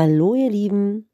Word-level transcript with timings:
Hallo 0.00 0.36
ihr 0.36 0.48
Lieben, 0.48 1.10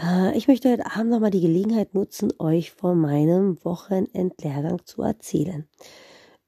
äh, 0.00 0.34
ich 0.38 0.48
möchte 0.48 0.72
heute 0.72 0.86
Abend 0.86 1.10
nochmal 1.10 1.30
die 1.30 1.42
Gelegenheit 1.42 1.92
nutzen, 1.92 2.32
euch 2.38 2.72
von 2.72 2.98
meinem 2.98 3.62
Wochenendlehrgang 3.62 4.80
zu 4.86 5.02
erzählen. 5.02 5.68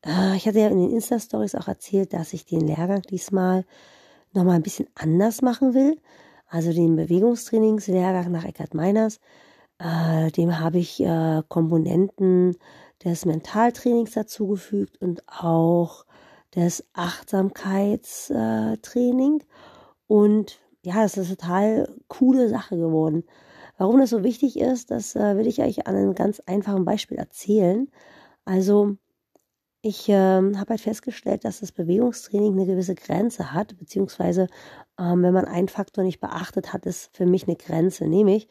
Äh, 0.02 0.36
ich 0.36 0.48
hatte 0.48 0.60
ja 0.60 0.68
in 0.68 0.78
den 0.78 0.92
Insta-Stories 0.92 1.54
auch 1.56 1.68
erzählt, 1.68 2.14
dass 2.14 2.32
ich 2.32 2.46
den 2.46 2.66
Lehrgang 2.66 3.02
diesmal 3.02 3.66
nochmal 4.32 4.56
ein 4.56 4.62
bisschen 4.62 4.88
anders 4.94 5.42
machen 5.42 5.74
will. 5.74 6.00
Also 6.46 6.72
den 6.72 6.96
Bewegungstrainingslehrgang 6.96 8.32
nach 8.32 8.46
Eckhard 8.46 8.72
Meiners, 8.72 9.20
äh, 9.78 10.30
dem 10.30 10.58
habe 10.58 10.78
ich 10.78 11.04
Komponenten 11.48 12.56
des 13.04 13.26
Mentaltrainings 13.26 14.12
dazugefügt 14.12 15.02
und 15.02 15.22
auch 15.28 16.06
des 16.56 16.86
Achtsamkeitstraining 16.94 19.42
und 20.06 20.58
ja, 20.84 21.02
das 21.02 21.16
ist 21.16 21.28
eine 21.28 21.36
total 21.36 21.94
coole 22.08 22.48
Sache 22.48 22.76
geworden. 22.76 23.24
Warum 23.78 24.00
das 24.00 24.10
so 24.10 24.24
wichtig 24.24 24.58
ist, 24.58 24.90
das 24.90 25.14
äh, 25.16 25.36
will 25.36 25.46
ich 25.46 25.60
euch 25.60 25.86
an 25.86 25.94
einem 25.96 26.14
ganz 26.14 26.40
einfachen 26.46 26.84
Beispiel 26.84 27.18
erzählen. 27.18 27.88
Also, 28.44 28.96
ich 29.82 30.08
äh, 30.08 30.14
habe 30.14 30.70
halt 30.70 30.80
festgestellt, 30.80 31.44
dass 31.44 31.60
das 31.60 31.72
Bewegungstraining 31.72 32.54
eine 32.54 32.66
gewisse 32.66 32.94
Grenze 32.96 33.52
hat, 33.52 33.78
beziehungsweise 33.78 34.48
ähm, 34.98 35.22
wenn 35.22 35.34
man 35.34 35.44
einen 35.44 35.68
Faktor 35.68 36.04
nicht 36.04 36.20
beachtet, 36.20 36.72
hat 36.72 36.86
es 36.86 37.10
für 37.12 37.26
mich 37.26 37.46
eine 37.46 37.56
Grenze, 37.56 38.08
nämlich, 38.08 38.48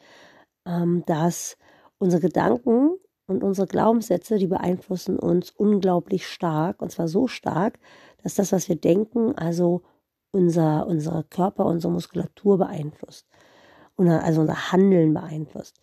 ähm, 0.66 1.02
dass 1.06 1.58
unsere 1.98 2.22
Gedanken 2.22 2.96
und 3.26 3.44
unsere 3.44 3.66
Glaubenssätze, 3.66 4.38
die 4.38 4.46
beeinflussen 4.46 5.18
uns 5.18 5.50
unglaublich 5.50 6.26
stark, 6.26 6.80
und 6.80 6.90
zwar 6.90 7.08
so 7.08 7.28
stark, 7.28 7.78
dass 8.22 8.34
das, 8.34 8.52
was 8.52 8.68
wir 8.68 8.76
denken, 8.76 9.36
also 9.36 9.82
unser, 10.30 10.86
unser 10.86 11.24
Körper, 11.24 11.66
unsere 11.66 11.92
Muskulatur 11.92 12.58
beeinflusst. 12.58 13.26
Also 13.96 14.42
unser 14.42 14.72
Handeln 14.72 15.12
beeinflusst. 15.12 15.80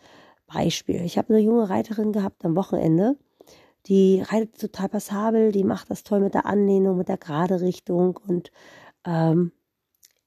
Beispiel, 0.47 1.02
ich 1.02 1.17
habe 1.17 1.33
eine 1.33 1.43
junge 1.43 1.69
Reiterin 1.69 2.13
gehabt 2.13 2.45
am 2.45 2.55
Wochenende, 2.55 3.17
die 3.87 4.21
reitet 4.21 4.59
total 4.59 4.89
passabel, 4.89 5.52
die 5.52 5.63
macht 5.63 5.89
das 5.89 6.03
toll 6.03 6.19
mit 6.19 6.33
der 6.33 6.45
Anlehnung, 6.45 6.97
mit 6.97 7.09
der 7.09 7.17
gerade 7.17 7.61
Richtung 7.61 8.17
und 8.27 8.52
ähm, 9.05 9.52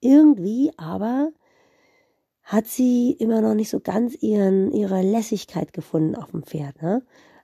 irgendwie 0.00 0.72
aber 0.76 1.30
hat 2.42 2.66
sie 2.66 3.12
immer 3.12 3.40
noch 3.40 3.54
nicht 3.54 3.68
so 3.68 3.80
ganz 3.80 4.14
ihren, 4.20 4.72
ihre 4.72 5.02
Lässigkeit 5.02 5.72
gefunden 5.72 6.14
auf 6.14 6.30
dem 6.30 6.42
Pferd. 6.42 6.80
Ne? 6.80 7.02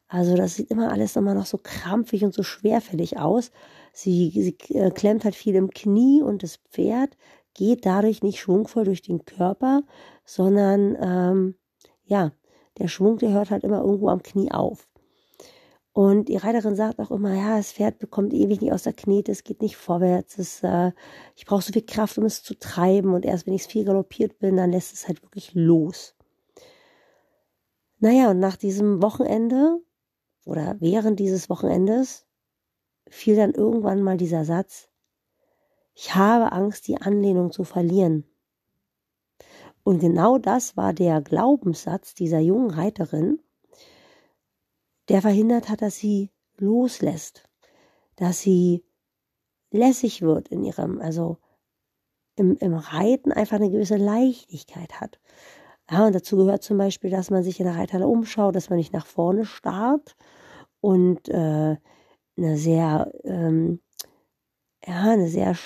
Also 0.08 0.36
das 0.36 0.54
sieht 0.54 0.70
immer 0.70 0.92
alles 0.92 1.16
immer 1.16 1.34
noch 1.34 1.46
so 1.46 1.58
krampfig 1.58 2.24
und 2.24 2.32
so 2.32 2.42
schwerfällig 2.42 3.18
aus. 3.18 3.50
Sie, 3.94 4.30
sie 4.30 4.74
äh, 4.74 4.90
klemmt 4.90 5.24
halt 5.24 5.36
viel 5.36 5.54
im 5.54 5.70
Knie 5.70 6.20
und 6.20 6.42
das 6.42 6.56
Pferd 6.56 7.16
geht 7.54 7.86
dadurch 7.86 8.22
nicht 8.22 8.40
schwungvoll 8.40 8.84
durch 8.84 9.02
den 9.02 9.24
Körper, 9.24 9.84
sondern 10.24 10.96
ähm, 11.00 11.54
ja, 12.04 12.32
der 12.78 12.88
Schwung, 12.88 13.18
der 13.18 13.30
hört 13.30 13.52
halt 13.52 13.62
immer 13.62 13.80
irgendwo 13.80 14.08
am 14.08 14.22
Knie 14.22 14.50
auf. 14.50 14.88
Und 15.92 16.28
die 16.28 16.36
Reiterin 16.36 16.74
sagt 16.74 16.98
auch 16.98 17.12
immer, 17.12 17.32
ja, 17.32 17.56
das 17.56 17.70
Pferd 17.70 18.00
bekommt 18.00 18.34
ewig 18.34 18.60
nicht 18.60 18.72
aus 18.72 18.82
der 18.82 18.94
Knete, 18.94 19.30
es 19.30 19.44
geht 19.44 19.62
nicht 19.62 19.76
vorwärts, 19.76 20.38
es, 20.38 20.60
äh, 20.64 20.90
ich 21.36 21.46
brauche 21.46 21.62
so 21.62 21.72
viel 21.72 21.86
Kraft, 21.86 22.18
um 22.18 22.24
es 22.24 22.42
zu 22.42 22.58
treiben 22.58 23.14
und 23.14 23.24
erst 23.24 23.46
wenn 23.46 23.54
ich 23.54 23.62
viel 23.62 23.84
galoppiert 23.84 24.40
bin, 24.40 24.56
dann 24.56 24.72
lässt 24.72 24.92
es 24.92 25.06
halt 25.06 25.22
wirklich 25.22 25.54
los. 25.54 26.16
Naja, 28.00 28.32
und 28.32 28.40
nach 28.40 28.56
diesem 28.56 29.02
Wochenende 29.02 29.78
oder 30.44 30.76
während 30.80 31.20
dieses 31.20 31.48
Wochenendes 31.48 32.26
fiel 33.08 33.36
dann 33.36 33.52
irgendwann 33.52 34.02
mal 34.02 34.16
dieser 34.16 34.44
Satz, 34.44 34.88
ich 35.94 36.14
habe 36.14 36.52
Angst, 36.52 36.88
die 36.88 37.00
Anlehnung 37.00 37.52
zu 37.52 37.64
verlieren. 37.64 38.24
Und 39.84 40.00
genau 40.00 40.38
das 40.38 40.76
war 40.76 40.92
der 40.92 41.20
Glaubenssatz 41.20 42.14
dieser 42.14 42.40
jungen 42.40 42.70
Reiterin, 42.70 43.40
der 45.08 45.20
verhindert 45.20 45.68
hat, 45.68 45.82
dass 45.82 45.96
sie 45.96 46.30
loslässt, 46.56 47.48
dass 48.16 48.40
sie 48.40 48.82
lässig 49.70 50.22
wird 50.22 50.48
in 50.48 50.64
ihrem, 50.64 51.00
also 51.00 51.38
im, 52.36 52.56
im 52.56 52.74
Reiten 52.74 53.32
einfach 53.32 53.56
eine 53.56 53.70
gewisse 53.70 53.96
Leichtigkeit 53.96 55.00
hat. 55.00 55.20
Ja, 55.90 56.06
und 56.06 56.14
dazu 56.14 56.36
gehört 56.36 56.62
zum 56.62 56.78
Beispiel, 56.78 57.10
dass 57.10 57.30
man 57.30 57.42
sich 57.42 57.60
in 57.60 57.66
der 57.66 57.76
Reithalle 57.76 58.06
umschaut, 58.06 58.56
dass 58.56 58.70
man 58.70 58.78
nicht 58.78 58.92
nach 58.92 59.06
vorne 59.06 59.44
starrt 59.44 60.16
und 60.80 61.28
äh, 61.28 61.76
eine 62.36 62.56
sehr, 62.56 63.12
ähm, 63.24 63.80
ja, 64.86 65.02
eine 65.02 65.28
sehr, 65.28 65.56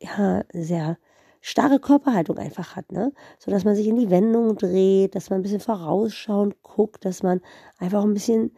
ja, 0.00 0.42
eine 0.52 0.64
sehr 0.64 0.98
starre 1.40 1.80
Körperhaltung 1.80 2.38
einfach 2.38 2.76
hat, 2.76 2.92
ne? 2.92 3.12
So 3.38 3.50
dass 3.50 3.64
man 3.64 3.74
sich 3.74 3.86
in 3.86 3.96
die 3.96 4.10
Wendung 4.10 4.56
dreht, 4.56 5.14
dass 5.14 5.30
man 5.30 5.40
ein 5.40 5.42
bisschen 5.42 5.60
vorausschauend 5.60 6.62
guckt, 6.62 7.04
dass 7.04 7.22
man 7.22 7.40
einfach 7.78 8.04
ein 8.04 8.14
bisschen 8.14 8.52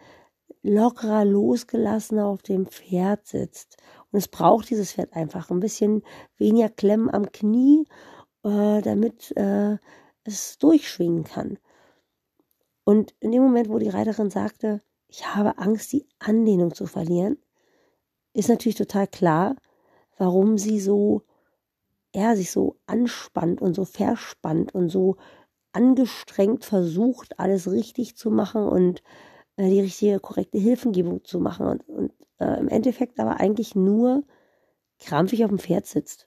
lockerer, 0.63 1.25
losgelassener 1.25 2.27
auf 2.27 2.43
dem 2.43 2.67
Pferd 2.67 3.27
sitzt. 3.27 3.77
Und 4.11 4.19
es 4.19 4.29
braucht 4.29 4.71
dieses 4.71 4.93
Pferd 4.93 5.13
einfach 5.15 5.51
ein 5.51 5.61
bisschen 5.61 6.03
weniger 6.39 6.69
Klemmen 6.69 7.11
am 7.11 7.31
Knie, 7.33 7.87
äh, 8.45 8.81
damit 8.83 9.37
äh, 9.37 9.79
es 10.25 10.59
durchschwingen 10.59 11.25
kann. 11.25 11.59
Und 12.85 13.15
in 13.21 13.33
dem 13.33 13.43
Moment, 13.43 13.69
wo 13.69 13.79
die 13.79 13.89
Reiterin 13.89 14.31
sagte, 14.31 14.83
ich 15.13 15.27
habe 15.35 15.59
Angst, 15.59 15.93
die 15.93 16.07
Anlehnung 16.19 16.75
zu 16.75 16.87
verlieren, 16.87 17.37
ist 18.33 18.49
natürlich 18.49 18.77
total 18.77 19.07
klar, 19.07 19.57
warum 20.17 20.57
sie 20.57 20.81
so, 20.81 21.23
ja, 22.15 22.35
sich 22.35 22.51
so 22.51 22.77
anspannt 22.87 23.61
und 23.61 23.75
so 23.75 23.85
verspannt 23.85 24.75
und 24.75 24.89
so 24.89 25.17
angestrengt 25.73 26.65
versucht, 26.65 27.39
alles 27.39 27.71
richtig 27.71 28.17
zu 28.17 28.31
machen 28.31 28.63
und 28.63 29.03
äh, 29.57 29.69
die 29.69 29.81
richtige, 29.81 30.19
korrekte 30.19 30.59
Hilfengebung 30.59 31.25
zu 31.25 31.41
machen 31.41 31.67
und, 31.67 31.89
und 31.89 32.13
äh, 32.39 32.59
im 32.59 32.69
Endeffekt 32.69 33.21
aber 33.21 33.39
eigentlich 33.39 33.75
nur 33.75 34.25
krampfig 34.99 35.45
auf 35.45 35.51
dem 35.51 35.59
Pferd 35.59 35.85
sitzt. 35.85 36.27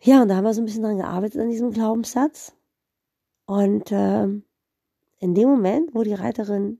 Ja, 0.00 0.22
und 0.22 0.28
da 0.28 0.36
haben 0.36 0.44
wir 0.44 0.54
so 0.54 0.62
ein 0.62 0.66
bisschen 0.66 0.82
dran 0.82 0.98
gearbeitet 0.98 1.40
an 1.40 1.50
diesem 1.50 1.72
Glaubenssatz. 1.72 2.54
Und 3.44 3.92
äh, 3.92 4.24
in 5.18 5.34
dem 5.34 5.48
Moment, 5.48 5.94
wo 5.94 6.02
die 6.02 6.14
Reiterin 6.14 6.78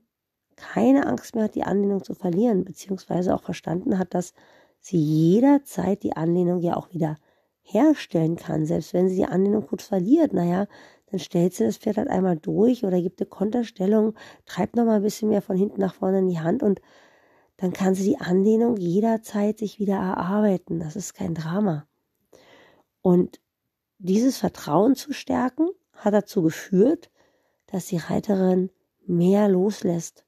keine 0.57 1.05
Angst 1.05 1.35
mehr 1.35 1.45
hat, 1.45 1.55
die 1.55 1.63
Anlehnung 1.63 2.03
zu 2.03 2.13
verlieren, 2.13 2.65
beziehungsweise 2.65 3.33
auch 3.33 3.43
verstanden 3.43 3.97
hat, 3.97 4.13
dass 4.13 4.33
sie 4.79 4.97
jederzeit 4.97 6.03
die 6.03 6.15
Anlehnung 6.15 6.59
ja 6.59 6.75
auch 6.75 6.91
wieder 6.91 7.15
herstellen 7.61 8.35
kann. 8.35 8.65
Selbst 8.65 8.93
wenn 8.93 9.07
sie 9.07 9.15
die 9.15 9.25
Anlehnung 9.25 9.65
kurz 9.67 9.83
verliert, 9.83 10.33
naja, 10.33 10.67
dann 11.09 11.19
stellt 11.19 11.53
sie 11.53 11.63
das 11.63 11.77
Pferd 11.77 11.97
halt 11.97 12.09
einmal 12.09 12.37
durch 12.37 12.83
oder 12.83 13.01
gibt 13.01 13.21
eine 13.21 13.29
Konterstellung, 13.29 14.15
treibt 14.45 14.75
nochmal 14.75 14.97
ein 14.97 15.03
bisschen 15.03 15.29
mehr 15.29 15.41
von 15.41 15.55
hinten 15.55 15.79
nach 15.79 15.93
vorne 15.93 16.19
in 16.19 16.27
die 16.27 16.39
Hand 16.39 16.63
und 16.63 16.81
dann 17.57 17.73
kann 17.73 17.95
sie 17.95 18.03
die 18.03 18.19
Anlehnung 18.19 18.77
jederzeit 18.77 19.57
sich 19.57 19.79
wieder 19.79 19.95
erarbeiten. 19.95 20.79
Das 20.79 20.95
ist 20.95 21.13
kein 21.13 21.33
Drama. 21.33 21.87
Und 23.01 23.39
dieses 23.99 24.37
Vertrauen 24.37 24.95
zu 24.95 25.13
stärken 25.13 25.69
hat 25.93 26.13
dazu 26.13 26.43
geführt, 26.43 27.09
dass 27.67 27.87
die 27.87 27.97
Reiterin 27.97 28.69
mehr 29.07 29.47
loslässt 29.47 30.26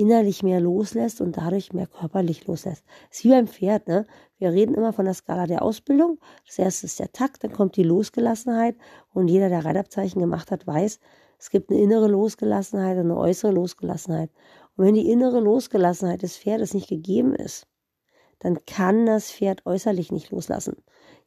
innerlich 0.00 0.42
mehr 0.42 0.60
loslässt 0.60 1.20
und 1.20 1.36
dadurch 1.36 1.72
mehr 1.72 1.86
körperlich 1.86 2.46
loslässt. 2.46 2.84
Das 3.08 3.18
ist 3.18 3.24
wie 3.24 3.30
beim 3.30 3.46
Pferd, 3.46 3.86
ne? 3.86 4.06
Wir 4.38 4.52
reden 4.52 4.74
immer 4.74 4.92
von 4.92 5.04
der 5.04 5.14
Skala 5.14 5.46
der 5.46 5.62
Ausbildung. 5.62 6.18
Das 6.46 6.58
erste 6.58 6.86
ist 6.86 6.98
der 6.98 7.12
Takt, 7.12 7.44
dann 7.44 7.52
kommt 7.52 7.76
die 7.76 7.82
Losgelassenheit 7.82 8.76
und 9.12 9.28
jeder, 9.28 9.50
der 9.50 9.64
Reitabzeichen 9.64 10.20
gemacht 10.20 10.50
hat, 10.50 10.66
weiß, 10.66 10.98
es 11.38 11.50
gibt 11.50 11.70
eine 11.70 11.80
innere 11.80 12.08
Losgelassenheit 12.08 12.96
und 12.96 13.04
eine 13.04 13.16
äußere 13.16 13.52
Losgelassenheit. 13.52 14.30
Und 14.76 14.86
wenn 14.86 14.94
die 14.94 15.10
innere 15.10 15.40
Losgelassenheit 15.40 16.22
des 16.22 16.38
Pferdes 16.38 16.74
nicht 16.74 16.88
gegeben 16.88 17.34
ist, 17.34 17.66
dann 18.40 18.58
kann 18.66 19.06
das 19.06 19.30
Pferd 19.30 19.66
äußerlich 19.66 20.12
nicht 20.12 20.30
loslassen. 20.30 20.76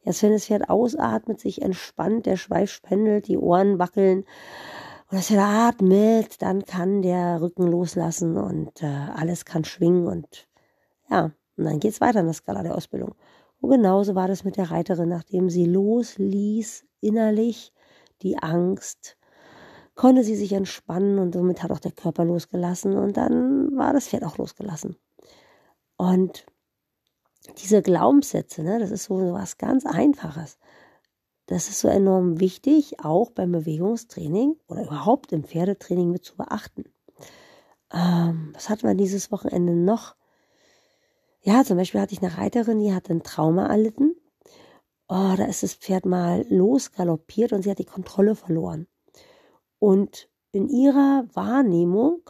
Erst 0.01 0.23
wenn 0.23 0.31
das 0.31 0.45
Pferd 0.45 0.69
ausatmet, 0.69 1.39
sich 1.39 1.61
entspannt, 1.61 2.25
der 2.25 2.37
Schweif 2.37 2.71
spendelt, 2.71 3.27
die 3.27 3.37
Ohren 3.37 3.79
wackeln, 3.79 4.25
und 5.13 5.19
dass 5.19 5.29
er 5.29 5.37
da 5.37 5.67
atmet, 5.67 6.41
dann 6.41 6.65
kann 6.65 7.03
der 7.03 7.39
Rücken 7.39 7.67
loslassen 7.67 8.35
und 8.35 8.81
äh, 8.81 8.87
alles 8.87 9.45
kann 9.45 9.63
schwingen 9.63 10.07
und 10.07 10.47
ja, 11.07 11.25
und 11.55 11.65
dann 11.65 11.79
geht's 11.79 12.01
weiter 12.01 12.21
in 12.21 12.25
der 12.25 12.33
Skala 12.33 12.63
der 12.63 12.73
Ausbildung. 12.73 13.13
Und 13.61 13.69
genauso 13.69 14.15
war 14.15 14.27
das 14.27 14.43
mit 14.43 14.57
der 14.57 14.71
Reiterin, 14.71 15.09
nachdem 15.09 15.51
sie 15.51 15.65
losließ 15.65 16.87
innerlich 17.01 17.71
die 18.23 18.39
Angst, 18.39 19.15
konnte 19.93 20.23
sie 20.23 20.35
sich 20.35 20.51
entspannen 20.51 21.19
und 21.19 21.35
somit 21.35 21.61
hat 21.61 21.69
auch 21.69 21.79
der 21.79 21.91
Körper 21.91 22.25
losgelassen 22.25 22.97
und 22.97 23.15
dann 23.15 23.77
war 23.77 23.93
das 23.93 24.07
Pferd 24.07 24.23
auch 24.23 24.39
losgelassen. 24.39 24.95
Und 25.95 26.47
diese 27.59 27.83
Glaubenssätze, 27.83 28.63
ne, 28.63 28.79
das 28.79 28.89
ist 28.89 29.03
so 29.03 29.33
was 29.33 29.59
ganz 29.59 29.85
Einfaches. 29.85 30.57
Das 31.45 31.69
ist 31.69 31.81
so 31.81 31.89
enorm 31.89 32.39
wichtig, 32.39 33.03
auch 33.03 33.31
beim 33.31 33.51
Bewegungstraining 33.51 34.55
oder 34.67 34.83
überhaupt 34.83 35.33
im 35.33 35.43
Pferdetraining 35.43 36.09
mit 36.11 36.23
zu 36.23 36.37
beachten. 36.37 36.85
Ähm, 37.91 38.51
was 38.53 38.69
hatten 38.69 38.87
wir 38.87 38.95
dieses 38.95 39.31
Wochenende 39.31 39.73
noch? 39.73 40.15
Ja, 41.41 41.63
zum 41.63 41.77
Beispiel 41.77 41.99
hatte 41.99 42.13
ich 42.13 42.23
eine 42.23 42.37
Reiterin, 42.37 42.79
die 42.79 42.93
hatte 42.93 43.13
ein 43.13 43.23
Trauma 43.23 43.67
erlitten. 43.67 44.15
oh, 45.09 45.33
da 45.37 45.45
ist 45.45 45.63
das 45.63 45.75
Pferd 45.75 46.05
mal 46.05 46.45
losgaloppiert 46.49 47.53
und 47.53 47.63
sie 47.63 47.71
hat 47.71 47.79
die 47.79 47.85
Kontrolle 47.85 48.35
verloren. 48.35 48.87
Und 49.79 50.29
in 50.53 50.69
ihrer 50.69 51.25
Wahrnehmung, 51.33 52.21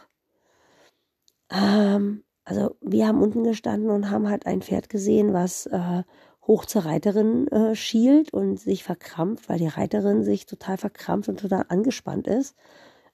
ähm, 1.52 2.24
also 2.46 2.76
wir 2.82 3.08
haben 3.08 3.22
unten 3.22 3.44
gestanden 3.44 3.90
und 3.92 4.10
haben 4.10 4.28
halt 4.28 4.48
ein 4.48 4.62
Pferd 4.62 4.90
gesehen, 4.90 5.34
was 5.34 5.68
äh, 5.68 6.04
hoch 6.46 6.66
zur 6.66 6.86
Reiterin 6.86 7.48
äh, 7.48 7.76
schielt 7.76 8.34
und 8.34 8.60
sich 8.60 8.84
verkrampft, 8.84 9.50
weil 9.50 9.60
die 9.60 9.68
Reiterin 9.68 10.24
sich 10.24 10.46
total 10.46 10.78
verkrampft 10.78 11.30
und 11.30 11.40
total 11.40 11.66
angespannt 11.70 12.28
ist, 12.28 12.56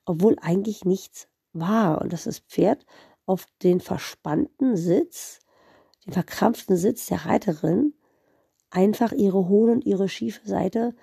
obwohl 0.05 0.35
eigentlich 0.41 0.85
nichts 0.85 1.27
war. 1.53 2.01
Und 2.01 2.11
das 2.13 2.25
ist 2.27 2.45
Pferd 2.49 2.85
auf 3.25 3.45
den 3.61 3.79
verspannten 3.79 4.75
Sitz, 4.75 5.39
den 6.05 6.13
verkrampften 6.13 6.77
Sitz 6.77 7.05
der 7.05 7.25
Reiterin, 7.25 7.93
einfach 8.71 9.11
ihre 9.11 9.47
hohle 9.47 9.73
und 9.73 9.85
ihre 9.85 10.09
schiefe 10.09 10.47
Seite 10.47 10.95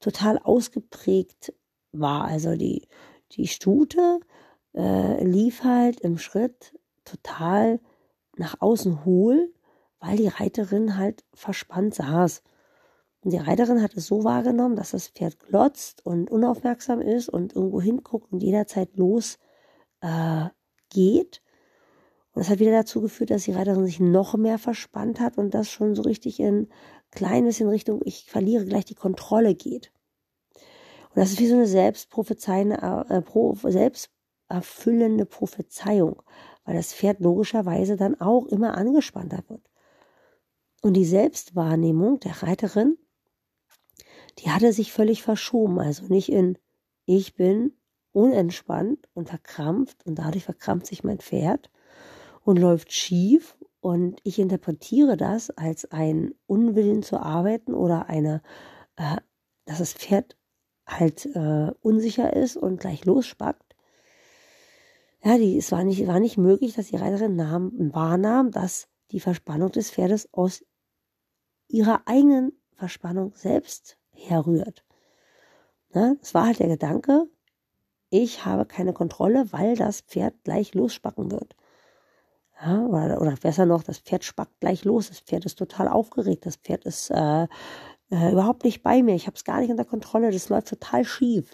total 0.00 0.38
ausgeprägt 0.38 1.52
war. 1.92 2.24
Also 2.24 2.56
die, 2.56 2.86
die 3.32 3.48
Stute 3.48 4.20
äh, 4.74 5.24
lief 5.24 5.64
halt 5.64 6.00
im 6.00 6.18
Schritt 6.18 6.78
total 7.04 7.80
nach 8.36 8.60
außen 8.60 9.04
hohl, 9.04 9.52
weil 10.04 10.18
die 10.18 10.28
Reiterin 10.28 10.98
halt 10.98 11.24
verspannt 11.32 11.94
saß. 11.94 12.42
Und 13.22 13.32
die 13.32 13.38
Reiterin 13.38 13.82
hat 13.82 13.94
es 13.94 14.06
so 14.06 14.22
wahrgenommen, 14.22 14.76
dass 14.76 14.90
das 14.90 15.08
Pferd 15.08 15.38
glotzt 15.40 16.04
und 16.04 16.30
unaufmerksam 16.30 17.00
ist 17.00 17.30
und 17.30 17.56
irgendwo 17.56 17.80
hinguckt 17.80 18.30
und 18.30 18.42
jederzeit 18.42 18.96
los 18.96 19.38
äh. 20.02 20.48
Und 20.96 22.40
das 22.40 22.50
hat 22.50 22.58
wieder 22.58 22.70
dazu 22.70 23.00
geführt, 23.00 23.30
dass 23.30 23.44
die 23.44 23.52
Reiterin 23.52 23.86
sich 23.86 23.98
noch 23.98 24.36
mehr 24.36 24.58
verspannt 24.58 25.18
hat 25.20 25.38
und 25.38 25.54
das 25.54 25.70
schon 25.70 25.94
so 25.94 26.02
richtig 26.02 26.38
in 26.38 26.68
klein 27.10 27.44
bisschen 27.44 27.68
Richtung, 27.68 28.00
ich 28.04 28.26
verliere 28.26 28.64
gleich 28.64 28.84
die 28.84 28.94
Kontrolle 28.94 29.54
geht. 29.54 29.90
Und 30.54 31.16
das 31.16 31.32
ist 31.32 31.40
wie 31.40 31.48
so 31.48 31.54
eine 31.54 31.66
selbstprophezeiende, 31.66 32.76
äh, 33.08 33.70
selbsterfüllende 33.70 35.26
Prophezeiung, 35.26 36.22
weil 36.64 36.76
das 36.76 36.92
Pferd 36.92 37.20
logischerweise 37.20 37.96
dann 37.96 38.20
auch 38.20 38.46
immer 38.46 38.76
angespannter 38.76 39.42
wird. 39.48 39.62
Und 40.84 40.92
die 40.92 41.06
Selbstwahrnehmung 41.06 42.20
der 42.20 42.42
Reiterin, 42.42 42.98
die 44.38 44.50
hatte 44.50 44.70
sich 44.70 44.92
völlig 44.92 45.22
verschoben, 45.22 45.80
also 45.80 46.04
nicht 46.08 46.30
in 46.30 46.58
ich 47.06 47.34
bin 47.36 47.72
unentspannt 48.12 49.08
und 49.14 49.30
verkrampft 49.30 50.04
und 50.04 50.18
dadurch 50.18 50.44
verkrampft 50.44 50.86
sich 50.88 51.02
mein 51.02 51.20
Pferd 51.20 51.70
und 52.42 52.58
läuft 52.58 52.92
schief 52.92 53.56
und 53.80 54.20
ich 54.24 54.38
interpretiere 54.38 55.16
das 55.16 55.48
als 55.48 55.90
ein 55.90 56.34
Unwillen 56.44 57.02
zu 57.02 57.18
arbeiten 57.18 57.72
oder 57.72 58.10
eine, 58.10 58.42
äh, 58.96 59.16
dass 59.64 59.78
das 59.78 59.94
Pferd 59.94 60.36
halt 60.86 61.24
äh, 61.34 61.72
unsicher 61.80 62.34
ist 62.34 62.58
und 62.58 62.78
gleich 62.78 63.06
losspackt. 63.06 63.74
Ja, 65.24 65.38
die, 65.38 65.56
es 65.56 65.72
war 65.72 65.82
nicht, 65.82 66.06
war 66.06 66.20
nicht 66.20 66.36
möglich, 66.36 66.74
dass 66.74 66.88
die 66.88 66.96
Reiterin 66.96 67.36
nahm, 67.36 67.72
wahrnahm, 67.94 68.50
dass 68.50 68.88
die 69.12 69.20
Verspannung 69.20 69.72
des 69.72 69.90
Pferdes 69.90 70.28
aus 70.34 70.62
ihrer 71.68 72.02
eigenen 72.06 72.52
Verspannung 72.74 73.34
selbst 73.34 73.98
herrührt. 74.10 74.84
Ne? 75.92 76.18
Es 76.22 76.34
war 76.34 76.46
halt 76.46 76.58
der 76.58 76.68
Gedanke, 76.68 77.28
ich 78.10 78.44
habe 78.44 78.64
keine 78.64 78.92
Kontrolle, 78.92 79.52
weil 79.52 79.76
das 79.76 80.02
Pferd 80.02 80.44
gleich 80.44 80.74
losspacken 80.74 81.30
wird. 81.30 81.56
Ja, 82.62 82.86
oder, 82.86 83.20
oder 83.20 83.34
besser 83.34 83.66
noch, 83.66 83.82
das 83.82 83.98
Pferd 83.98 84.22
spackt 84.22 84.60
gleich 84.60 84.84
los. 84.84 85.08
Das 85.08 85.20
Pferd 85.20 85.44
ist 85.44 85.58
total 85.58 85.88
aufgeregt. 85.88 86.46
Das 86.46 86.56
Pferd 86.56 86.84
ist 86.84 87.10
äh, 87.10 87.48
äh, 88.10 88.32
überhaupt 88.32 88.64
nicht 88.64 88.82
bei 88.82 89.02
mir. 89.02 89.16
Ich 89.16 89.26
habe 89.26 89.36
es 89.36 89.44
gar 89.44 89.60
nicht 89.60 89.70
unter 89.70 89.84
Kontrolle. 89.84 90.30
Das 90.30 90.48
läuft 90.48 90.68
total 90.68 91.04
schief. 91.04 91.52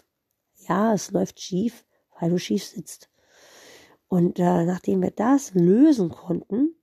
Ja, 0.68 0.92
es 0.92 1.10
läuft 1.10 1.40
schief, 1.40 1.84
weil 2.18 2.30
du 2.30 2.38
schief 2.38 2.64
sitzt. 2.64 3.08
Und 4.08 4.38
äh, 4.38 4.64
nachdem 4.66 5.00
wir 5.00 5.12
das 5.12 5.54
lösen 5.54 6.10
konnten, 6.10 6.74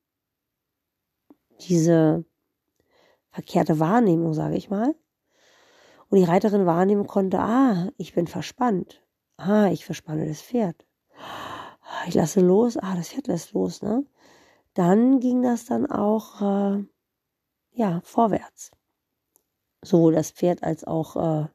diese 1.62 2.26
verkehrte 3.38 3.80
Wahrnehmung, 3.80 4.34
sage 4.34 4.56
ich 4.56 4.70
mal, 4.70 4.96
und 6.10 6.18
die 6.18 6.24
Reiterin 6.24 6.66
wahrnehmen 6.66 7.06
konnte, 7.06 7.40
ah, 7.40 7.90
ich 7.98 8.14
bin 8.14 8.28
verspannt. 8.28 9.04
Ah, 9.38 9.68
ich 9.68 9.86
verspanne 9.86 10.26
das 10.28 10.42
Pferd 10.42 10.88
ich 12.08 12.14
lasse 12.14 12.42
los, 12.42 12.78
ah, 12.78 12.96
das 12.96 13.10
Pferd 13.10 13.28
lässt 13.28 13.54
los, 13.54 13.82
ne? 13.82 14.06
Dann 14.74 15.20
ging 15.20 15.42
das 15.42 15.66
dann 15.66 15.86
auch, 15.86 16.42
äh, 16.42 16.84
ja, 17.72 18.02
vorwärts. 18.04 18.72
Sowohl 19.84 20.14
das 20.14 20.32
Pferd 20.32 20.64
als 20.64 20.84
auch 20.84 21.16
äh, 21.16 21.48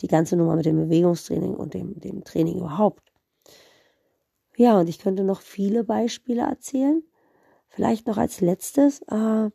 die 0.00 0.08
ganze 0.08 0.36
Nummer 0.36 0.56
mit 0.56 0.66
dem 0.66 0.76
Bewegungstraining 0.76 1.54
und 1.54 1.74
dem, 1.74 1.98
dem 2.00 2.24
Training 2.24 2.58
überhaupt. 2.58 3.12
Ja, 4.56 4.78
und 4.78 4.88
ich 4.88 4.98
könnte 4.98 5.24
noch 5.24 5.40
viele 5.40 5.84
Beispiele 5.84 6.42
erzählen. 6.42 7.02
Vielleicht 7.68 8.06
noch 8.06 8.18
als 8.18 8.40
letztes, 8.40 9.02
äh, 9.02 9.50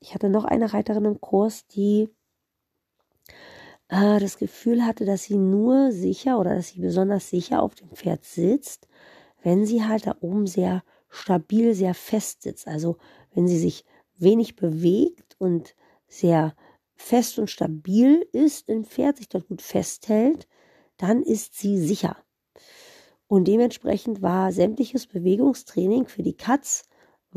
ich 0.00 0.14
hatte 0.14 0.28
noch 0.28 0.44
eine 0.44 0.72
Reiterin 0.72 1.04
im 1.04 1.20
Kurs, 1.20 1.66
die 1.66 2.08
äh, 3.88 4.20
das 4.20 4.38
Gefühl 4.38 4.84
hatte, 4.84 5.04
dass 5.04 5.24
sie 5.24 5.36
nur 5.36 5.92
sicher 5.92 6.38
oder 6.38 6.54
dass 6.54 6.68
sie 6.68 6.80
besonders 6.80 7.30
sicher 7.30 7.62
auf 7.62 7.74
dem 7.74 7.90
Pferd 7.90 8.24
sitzt, 8.24 8.88
wenn 9.42 9.66
sie 9.66 9.84
halt 9.84 10.06
da 10.06 10.16
oben 10.20 10.46
sehr 10.46 10.82
stabil, 11.08 11.74
sehr 11.74 11.94
fest 11.94 12.42
sitzt. 12.42 12.68
Also 12.68 12.96
wenn 13.34 13.48
sie 13.48 13.58
sich 13.58 13.84
wenig 14.16 14.56
bewegt 14.56 15.36
und 15.38 15.74
sehr 16.06 16.54
fest 16.96 17.38
und 17.38 17.50
stabil 17.50 18.26
ist 18.32 18.68
im 18.68 18.84
Pferd, 18.84 19.18
sich 19.18 19.28
dort 19.28 19.48
gut 19.48 19.62
festhält, 19.62 20.48
dann 20.96 21.22
ist 21.22 21.54
sie 21.54 21.78
sicher. 21.78 22.16
Und 23.28 23.46
dementsprechend 23.46 24.22
war 24.22 24.52
sämtliches 24.52 25.06
Bewegungstraining 25.06 26.06
für 26.06 26.22
die 26.22 26.36
Katz, 26.36 26.87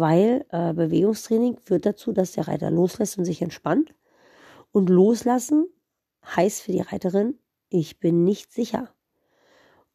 weil 0.02 0.46
äh, 0.50 0.74
Bewegungstraining 0.74 1.58
führt 1.64 1.86
dazu, 1.86 2.12
dass 2.12 2.34
der 2.34 2.50
Reiter 2.50 2.70
loslässt 2.70 3.18
und 3.18 3.24
sich 3.24 3.42
entspannt. 3.42 3.96
Und 4.74 4.90
loslassen 4.90 5.68
heißt 6.26 6.62
für 6.62 6.74
die 6.74 6.82
Reiterin, 6.82 7.40
ich 7.70 8.00
bin 8.00 8.26
nicht 8.26 8.52
sicher. 8.52 8.90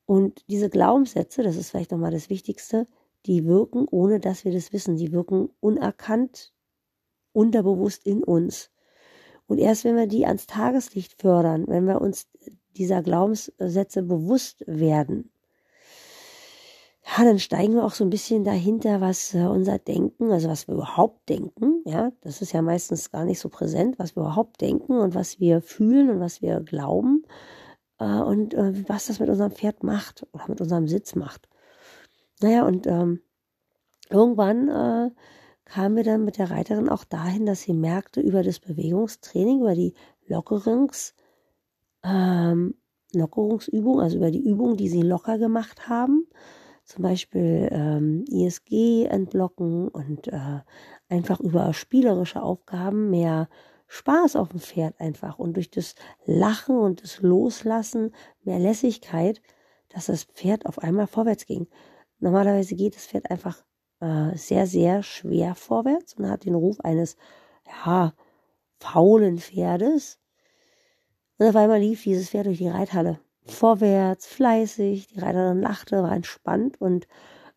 Und 0.06 0.49
diese 0.49 0.70
Glaubenssätze, 0.70 1.43
das 1.43 1.56
ist 1.56 1.70
vielleicht 1.70 1.91
nochmal 1.91 2.12
das 2.12 2.31
Wichtigste, 2.31 2.87
die 3.26 3.44
wirken, 3.44 3.87
ohne 3.91 4.20
dass 4.20 4.44
wir 4.44 4.53
das 4.53 4.73
wissen. 4.73 4.97
Die 4.97 5.12
wirken 5.12 5.50
unerkannt, 5.61 6.55
unterbewusst 7.33 8.07
in 8.07 8.23
uns. 8.23 8.71
Und 9.47 9.59
erst 9.59 9.85
wenn 9.85 9.97
wir 9.97 10.07
die 10.07 10.26
ans 10.26 10.47
Tageslicht 10.47 11.21
fördern, 11.21 11.66
wenn 11.66 11.87
wir 11.87 12.00
uns 12.00 12.28
dieser 12.76 13.02
Glaubenssätze 13.02 14.02
bewusst 14.02 14.64
werden, 14.66 15.30
ja, 17.06 17.25
dann 17.25 17.38
steigen 17.38 17.75
wir 17.75 17.84
auch 17.84 17.92
so 17.92 18.02
ein 18.04 18.10
bisschen 18.10 18.42
dahinter, 18.42 19.00
was 19.00 19.32
äh, 19.32 19.44
unser 19.44 19.78
Denken, 19.78 20.32
also 20.32 20.48
was 20.48 20.66
wir 20.66 20.75
überhaupt 20.75 21.28
denken, 21.28 21.82
ja, 21.84 22.10
das 22.22 22.42
ist 22.42 22.52
ja 22.52 22.62
meistens 22.62 23.12
gar 23.12 23.25
nicht 23.25 23.38
so 23.38 23.48
präsent, 23.48 23.98
was 23.98 24.16
wir 24.16 24.22
überhaupt 24.22 24.60
denken 24.60 24.98
und 24.98 25.14
was 25.14 25.38
wir 25.38 25.62
fühlen 25.62 26.10
und 26.10 26.20
was 26.20 26.42
wir 26.42 26.60
glauben 26.60 27.25
äh, 28.00 28.04
und 28.04 28.54
äh, 28.54 28.88
was 28.88 29.06
das 29.06 29.20
mit 29.20 29.28
unserem 29.28 29.52
Pferd 29.52 29.84
macht 29.84 30.26
oder 30.32 30.44
mit 30.48 30.60
unserem 30.60 30.88
Sitz 30.88 31.14
macht. 31.14 31.48
Naja, 32.40 32.66
und 32.66 32.88
ähm, 32.88 33.20
irgendwann 34.10 34.68
äh, 34.68 35.10
kamen 35.64 35.96
wir 35.96 36.04
dann 36.04 36.25
mit 36.25 36.38
der 36.38 36.50
Reiterin 36.50 36.88
auch 36.88 37.04
dahin, 37.04 37.46
dass 37.46 37.62
sie 37.62 37.72
merkte 37.72 38.20
über 38.20 38.42
das 38.42 38.58
Bewegungstraining, 38.58 39.60
über 39.60 39.76
die 39.76 39.94
Lockerungs, 40.26 41.14
ähm, 42.02 42.75
Lockerungsübung, 43.14 44.00
also 44.00 44.16
über 44.16 44.32
die 44.32 44.42
Übungen, 44.42 44.76
die 44.76 44.88
sie 44.88 45.02
locker 45.02 45.38
gemacht 45.38 45.88
haben, 45.88 46.26
zum 46.87 47.02
Beispiel 47.02 47.69
ähm, 47.73 48.25
ISG 48.28 49.07
entlocken 49.07 49.88
und 49.88 50.28
äh, 50.28 50.61
einfach 51.09 51.40
über 51.40 51.75
spielerische 51.75 52.43
Aufgaben 52.43 53.11
mehr 53.11 53.49
Spaß 53.88 54.37
auf 54.37 54.50
dem 54.50 54.61
Pferd 54.61 55.00
einfach 55.00 55.38
und 55.38 55.55
durch 55.55 55.71
das 55.71 55.95
Lachen 56.25 56.78
und 56.78 57.02
das 57.02 57.21
Loslassen 57.21 58.14
mehr 58.43 58.59
Lässigkeit, 58.59 59.43
dass 59.88 60.07
das 60.07 60.25
Pferd 60.25 60.66
auf 60.66 60.78
einmal 60.78 61.07
vorwärts 61.07 61.47
ging. 61.47 61.66
Normalerweise 62.21 62.76
geht 62.76 62.95
das 62.95 63.07
Pferd 63.07 63.31
einfach 63.31 63.64
äh, 64.00 64.37
sehr, 64.37 64.66
sehr 64.66 65.02
schwer 65.02 65.55
vorwärts 65.55 66.14
und 66.14 66.28
hat 66.28 66.45
den 66.45 66.55
Ruf 66.55 66.81
eines, 66.81 67.16
ja, 67.66 68.14
faulen 68.78 69.38
Pferdes. 69.38 70.21
Und 71.38 71.49
auf 71.49 71.57
einmal 71.57 71.81
lief 71.81 72.05
dieses 72.05 72.31
Pferd 72.31 72.47
durch 72.47 72.59
die 72.59 72.69
Reithalle. 72.69 73.21
Vorwärts, 73.47 74.26
fleißig, 74.26 75.09
die 75.09 75.21
Reiterin 75.21 75.61
lachte, 75.61 76.03
war 76.03 76.12
entspannt 76.12 76.81
und 76.81 77.07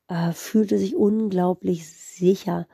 äh, 0.08 0.31
fühlte 0.31 0.77
sich 0.77 0.96
unglaublich 0.96 1.89
sicher, 1.89 2.67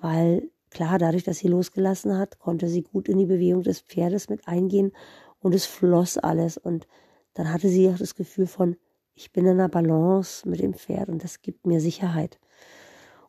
weil 0.00 0.50
Klar, 0.70 0.98
dadurch, 0.98 1.24
dass 1.24 1.38
sie 1.38 1.48
losgelassen 1.48 2.16
hat, 2.18 2.38
konnte 2.38 2.68
sie 2.68 2.82
gut 2.82 3.08
in 3.08 3.18
die 3.18 3.26
Bewegung 3.26 3.62
des 3.62 3.80
Pferdes 3.80 4.28
mit 4.28 4.46
eingehen 4.46 4.92
und 5.40 5.54
es 5.54 5.64
floss 5.64 6.18
alles. 6.18 6.58
Und 6.58 6.86
dann 7.34 7.52
hatte 7.52 7.68
sie 7.68 7.88
auch 7.88 7.96
das 7.96 8.14
Gefühl 8.14 8.46
von, 8.46 8.76
ich 9.14 9.32
bin 9.32 9.46
in 9.46 9.52
einer 9.52 9.68
Balance 9.68 10.48
mit 10.48 10.60
dem 10.60 10.74
Pferd 10.74 11.08
und 11.08 11.24
das 11.24 11.40
gibt 11.40 11.66
mir 11.66 11.80
Sicherheit. 11.80 12.38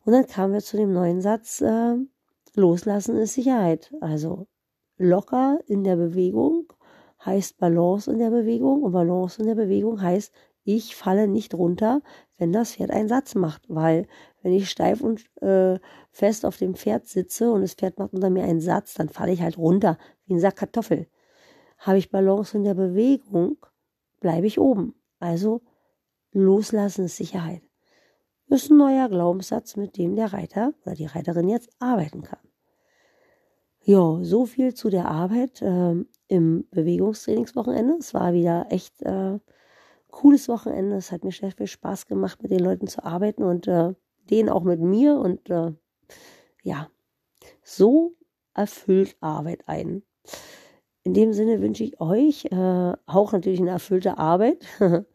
Und 0.04 0.14
dann 0.14 0.28
kamen 0.28 0.54
wir 0.54 0.62
zu 0.62 0.78
dem 0.78 0.94
neuen 0.94 1.22
Satz, 1.22 1.62
äh, 1.62 1.96
loslassen 2.56 3.18
ist 3.18 3.34
Sicherheit. 3.34 3.94
Also 4.02 4.48
locker 4.98 5.60
in 5.66 5.84
der 5.84 5.96
Bewegung 5.96 6.69
heißt 7.26 7.58
Balance 7.58 8.12
in 8.12 8.20
der 8.20 8.30
Bewegung 8.30 8.84
und 8.84 8.92
Balance 8.92 9.42
in 9.42 9.48
der 9.48 9.56
Bewegung 9.56 10.02
heißt, 10.02 10.34
ich 10.64 10.96
falle 10.96 11.28
nicht 11.28 11.54
runter, 11.54 12.02
wenn 12.38 12.52
das 12.52 12.76
Pferd 12.76 12.92
einen 12.92 13.08
Satz 13.08 13.36
macht, 13.36 13.64
weil 13.68 14.08
wenn 14.42 14.54
ich 14.54 14.70
steif 14.70 15.02
und 15.02 15.26
äh, 15.42 15.80
fest 16.12 16.46
auf 16.46 16.58
dem 16.58 16.76
Pferd 16.76 17.08
sitze 17.08 17.52
und 17.52 17.62
das 17.62 17.74
Pferd 17.74 17.98
macht 17.98 18.14
unter 18.14 18.30
mir 18.30 18.44
einen 18.44 18.62
Satz, 18.62 18.94
dann 18.94 19.10
falle 19.10 19.32
ich 19.32 19.42
halt 19.42 19.58
runter 19.58 19.98
wie 20.26 20.36
ein 20.36 20.40
Sack 20.40 20.58
Kartoffel. 20.58 21.08
Habe 21.78 21.98
ich 21.98 22.12
Balance 22.12 22.56
in 22.58 22.64
der 22.64 22.74
Bewegung, 22.74 23.58
bleibe 24.20 24.48
ich 24.48 24.60
oben. 24.60 24.96
Also 25.20 25.62
loslassen 26.32 27.06
ist 27.06 27.18
Sicherheit. 27.18 27.64
Ist 28.48 28.70
ein 28.72 28.78
neuer 28.78 29.10
Glaubenssatz, 29.10 29.76
mit 29.76 29.98
dem 29.98 30.16
der 30.16 30.34
Reiter 30.34 30.74
oder 30.84 30.96
die 30.96 31.06
Reiterin 31.06 31.50
jetzt 31.50 31.70
arbeiten 31.80 32.24
kann. 32.24 32.49
Ja, 33.82 34.20
so 34.24 34.46
viel 34.46 34.74
zu 34.74 34.90
der 34.90 35.10
Arbeit 35.10 35.62
äh, 35.62 35.96
im 36.28 36.68
Bewegungstrainingswochenende. 36.72 37.96
Es 38.00 38.14
war 38.14 38.34
wieder 38.34 38.68
echt 38.70 39.02
äh, 39.02 39.40
cooles 40.12 40.50
Wochenende. 40.50 40.96
Es 40.98 41.12
hat 41.12 41.24
mir 41.24 41.32
sehr 41.32 41.52
viel 41.52 41.68
Spaß 41.68 42.06
gemacht, 42.06 42.42
mit 42.42 42.52
den 42.52 42.60
Leuten 42.60 42.88
zu 42.88 43.04
arbeiten 43.04 43.44
und 43.44 43.68
äh, 43.68 43.94
denen 44.30 44.50
auch 44.50 44.64
mit 44.64 44.80
mir. 44.82 45.18
Und 45.18 45.50
äh, 45.50 45.72
ja, 46.64 46.90
so 47.64 48.16
erfüllt 48.54 49.16
Arbeit 49.22 49.68
ein. 49.68 50.04
In 51.04 51.14
dem 51.14 51.34
Sinne 51.34 51.62
wünsche 51.62 51.84
ich 51.84 52.00
euch 52.02 52.46
äh, 52.52 52.94
auch 53.06 53.32
natürlich 53.32 53.62
eine 53.62 53.72
erfüllte 53.72 54.18
Arbeit 54.18 54.66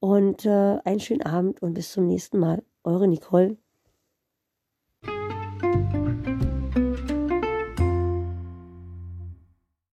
und 0.00 0.46
äh, 0.46 0.78
einen 0.84 1.00
schönen 1.00 1.22
Abend 1.22 1.62
und 1.62 1.74
bis 1.74 1.92
zum 1.92 2.06
nächsten 2.06 2.38
Mal. 2.38 2.64
Eure 2.82 3.06
Nicole. 3.06 3.58